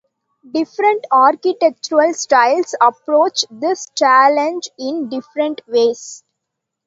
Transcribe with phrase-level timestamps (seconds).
[0.51, 6.23] Different architectural styles approach this challenge in different ways.